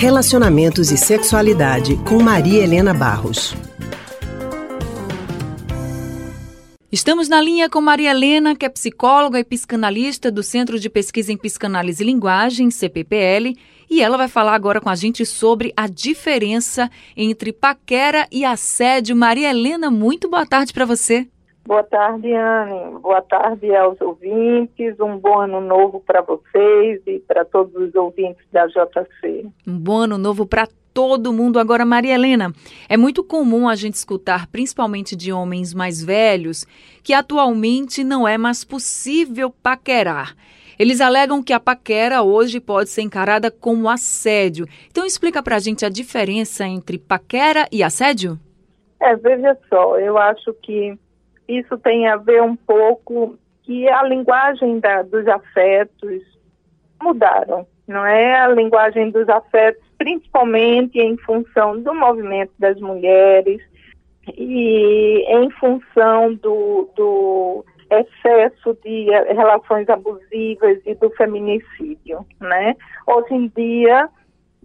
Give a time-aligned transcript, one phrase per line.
[0.00, 3.54] Relacionamentos e Sexualidade, com Maria Helena Barros.
[6.90, 11.30] Estamos na linha com Maria Helena, que é psicóloga e psicanalista do Centro de Pesquisa
[11.30, 13.54] em Psicanálise e Linguagem, CPPL,
[13.90, 19.14] e ela vai falar agora com a gente sobre a diferença entre paquera e assédio.
[19.14, 21.28] Maria Helena, muito boa tarde para você.
[21.70, 22.98] Boa tarde, Anne.
[22.98, 24.98] Boa tarde aos ouvintes.
[24.98, 29.46] Um bom ano novo para vocês e para todos os ouvintes da JC.
[29.64, 31.60] Um bom ano novo para todo mundo.
[31.60, 32.52] Agora, Maria Helena,
[32.88, 36.66] é muito comum a gente escutar, principalmente de homens mais velhos,
[37.04, 40.34] que atualmente não é mais possível paquerar.
[40.76, 44.66] Eles alegam que a paquera hoje pode ser encarada como assédio.
[44.90, 48.40] Então explica pra gente a diferença entre paquera e assédio?
[49.00, 50.98] É, veja só, eu acho que
[51.58, 56.22] isso tem a ver um pouco que a linguagem da, dos afetos
[57.02, 58.40] mudaram, não é?
[58.40, 63.60] A linguagem dos afetos, principalmente em função do movimento das mulheres
[64.36, 72.76] e em função do, do excesso de relações abusivas e do feminicídio, né?
[73.06, 74.08] Hoje em dia,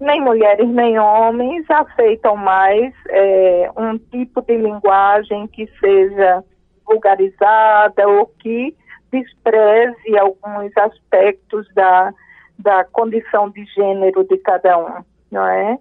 [0.00, 6.44] nem mulheres nem homens aceitam mais é, um tipo de linguagem que seja
[6.86, 8.74] vulgarizada ou que
[9.10, 12.12] despreze alguns aspectos da,
[12.58, 15.78] da condição de gênero de cada um, não é?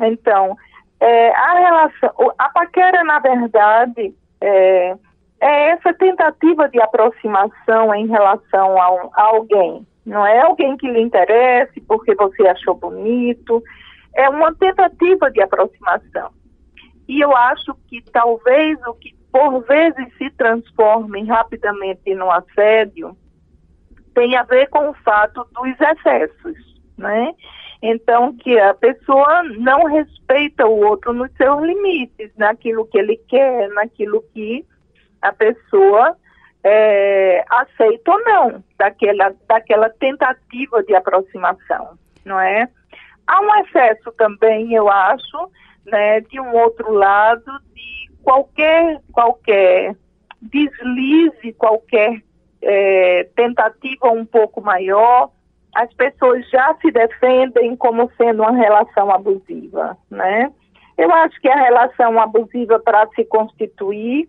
[0.00, 0.56] Então,
[1.00, 4.96] é, a relação, a paquera, na verdade, é,
[5.40, 9.86] é essa tentativa de aproximação em relação a, um, a alguém.
[10.04, 13.62] Não é alguém que lhe interesse porque você achou bonito,
[14.14, 16.30] é uma tentativa de aproximação.
[17.08, 23.14] E eu acho que talvez o que por vezes se transforme rapidamente no assédio,
[24.14, 26.56] tem a ver com o fato dos excessos,
[26.96, 27.34] né?
[27.82, 33.68] Então, que a pessoa não respeita o outro nos seus limites, naquilo que ele quer,
[33.74, 34.64] naquilo que
[35.20, 36.16] a pessoa
[36.64, 42.66] é, aceita ou não, daquela, daquela tentativa de aproximação, não é?
[43.26, 45.50] Há um excesso também, eu acho,
[45.84, 47.95] né, de um outro lado, de
[48.26, 49.94] qualquer, qualquer
[50.42, 52.20] deslize, qualquer
[52.60, 55.30] é, tentativa um pouco maior,
[55.72, 60.52] as pessoas já se defendem como sendo uma relação abusiva, né?
[60.98, 64.28] Eu acho que a relação abusiva para se constituir,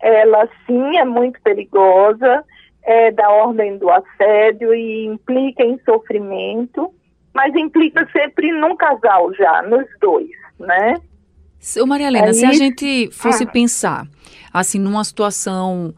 [0.00, 2.44] ela sim é muito perigosa,
[2.84, 6.94] é da ordem do assédio e implica em sofrimento,
[7.34, 10.94] mas implica sempre num casal já, nos dois, né?
[11.80, 12.34] Ô Maria Helena, Aí...
[12.34, 13.46] se a gente fosse ah.
[13.46, 14.08] pensar,
[14.52, 15.94] assim, numa situação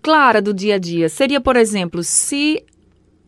[0.00, 2.64] clara do dia a dia, seria, por exemplo, se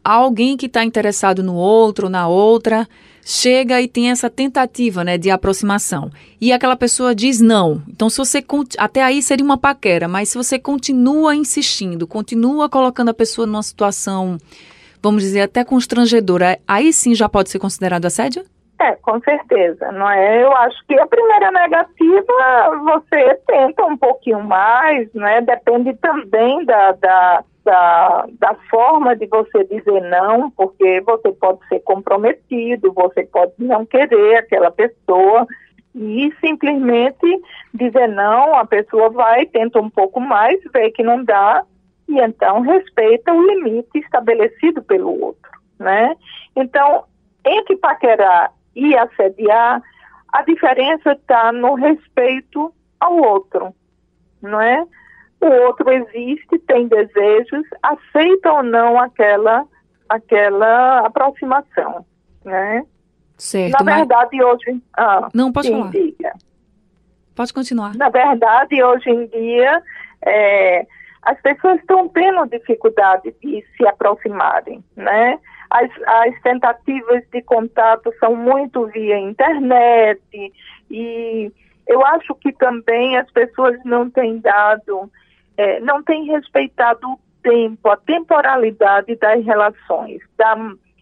[0.02, 2.88] alguém que está interessado no outro, na outra,
[3.22, 6.10] chega e tem essa tentativa, né, de aproximação,
[6.40, 7.82] e aquela pessoa diz não.
[7.88, 8.44] Então, se você
[8.78, 13.62] até aí seria uma paquera, mas se você continua insistindo, continua colocando a pessoa numa
[13.62, 14.38] situação,
[15.02, 18.44] vamos dizer, até constrangedora, aí sim já pode ser considerado assédio?
[18.80, 20.42] É, com certeza, não é?
[20.42, 25.42] Eu acho que a primeira negativa você tenta um pouquinho mais, né?
[25.42, 31.80] Depende também da, da, da, da forma de você dizer não, porque você pode ser
[31.80, 35.46] comprometido, você pode não querer aquela pessoa
[35.94, 37.42] e simplesmente
[37.74, 41.64] dizer não, a pessoa vai, tenta um pouco mais, vê que não dá
[42.08, 46.16] e então respeita o limite estabelecido pelo outro, né?
[46.56, 47.04] Então,
[47.44, 49.82] entre paquerar e assediar,
[50.32, 53.74] a diferença está no respeito ao outro,
[54.40, 54.84] não é?
[55.40, 59.64] O outro existe, tem desejos, aceita ou não aquela,
[60.08, 62.04] aquela aproximação,
[62.44, 62.84] né?
[63.38, 63.82] Certo.
[63.82, 64.46] Na verdade, mas...
[64.46, 64.82] hoje...
[64.96, 65.90] Ah, não, pode falar.
[65.90, 66.34] Diga.
[67.34, 67.96] Pode continuar.
[67.96, 69.82] Na verdade, hoje em dia,
[70.26, 70.86] é,
[71.22, 75.38] as pessoas estão tendo dificuldade de se aproximarem, né?
[75.70, 80.20] As, as tentativas de contato são muito via internet
[80.90, 81.52] e
[81.86, 85.10] eu acho que também as pessoas não têm dado,
[85.56, 90.54] é, não têm respeitado o tempo, a temporalidade das relações, da,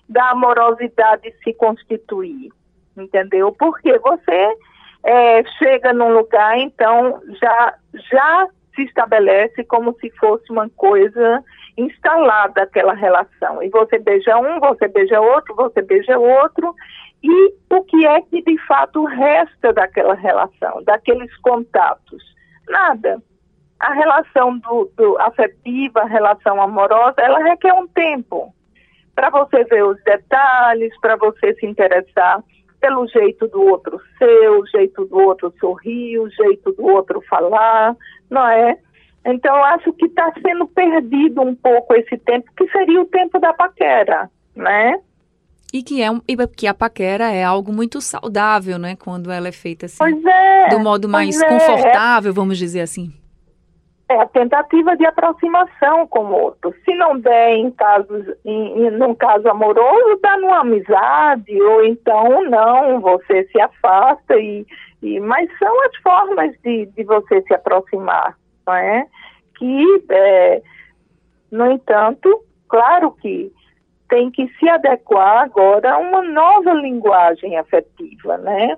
[0.09, 2.50] da amorosidade se constituir,
[2.97, 3.53] entendeu?
[3.53, 4.56] Porque você
[5.05, 7.75] é, chega num lugar, então já,
[8.11, 8.49] já
[8.79, 11.43] se estabelece como se fosse uma coisa
[11.77, 13.61] instalada aquela relação.
[13.61, 16.73] E você beija um, você beija outro, você beija outro.
[17.21, 22.23] E o que é que de fato resta daquela relação, daqueles contatos?
[22.69, 23.21] Nada.
[23.81, 28.55] A relação do, do afetiva, a relação amorosa, ela requer um tempo
[29.17, 32.41] para você ver os detalhes, para você se interessar
[32.81, 37.97] pelo jeito do outro ser, o jeito do outro sorrir, o jeito do outro falar,
[38.31, 38.79] não é?
[39.27, 43.53] Então, acho que está sendo perdido um pouco esse tempo, que seria o tempo da
[43.53, 45.01] paquera, né?
[45.73, 48.97] E que, é um, e que a paquera é algo muito saudável, né?
[48.97, 53.13] Quando ela é feita assim, é, do modo mais é, confortável, vamos dizer assim.
[54.11, 56.75] É a tentativa de aproximação com o outro.
[56.85, 62.43] Se não der em casos, em, em, num caso amoroso, dá numa amizade, ou então
[62.49, 64.67] não, você se afasta e,
[65.03, 68.35] e mas são as formas de, de você se aproximar,
[68.67, 69.07] não é?
[69.59, 70.63] Que, é,
[71.53, 73.53] no entanto, claro que
[74.09, 78.75] tem que se adequar agora a uma nova linguagem afetiva, né?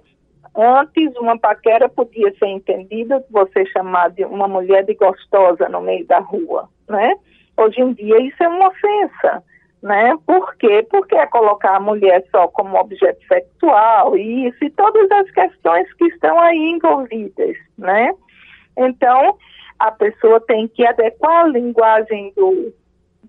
[0.54, 6.04] Antes, uma paquera podia ser entendida, você chamar de uma mulher de gostosa no meio
[6.06, 7.14] da rua, né?
[7.56, 9.44] Hoje em dia isso é uma ofensa,
[9.82, 10.16] né?
[10.26, 10.86] Por quê?
[10.90, 16.06] Porque é colocar a mulher só como objeto sexual, isso e todas as questões que
[16.06, 18.12] estão aí envolvidas, né?
[18.76, 19.36] Então,
[19.78, 22.72] a pessoa tem que adequar a linguagem do,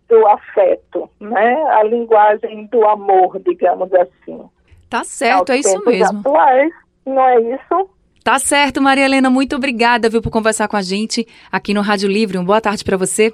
[0.09, 1.63] do afeto, né?
[1.71, 4.49] A linguagem do amor, digamos assim.
[4.89, 6.19] Tá certo, é isso mesmo.
[6.19, 6.73] Atuais,
[7.05, 7.89] não é isso?
[8.23, 12.07] Tá certo, Maria Helena, muito obrigada, viu, por conversar com a gente aqui no Rádio
[12.07, 12.37] Livre.
[12.37, 13.33] Uma boa tarde para você.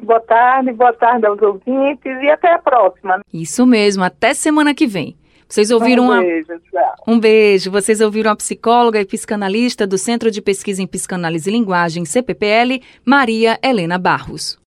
[0.00, 3.20] Boa tarde, boa tarde aos ouvintes e até a próxima.
[3.32, 5.16] Isso mesmo, até semana que vem.
[5.48, 6.94] Vocês ouviram um beijo, tchau.
[7.08, 7.70] Um beijo.
[7.72, 12.80] Vocês ouviram a psicóloga e psicanalista do Centro de Pesquisa em Psicanálise e Linguagem, CPPL,
[13.04, 14.59] Maria Helena Barros.